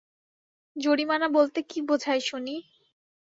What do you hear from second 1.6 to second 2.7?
কী বোঝায় শুনি।